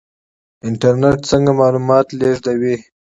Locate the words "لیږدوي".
2.19-2.75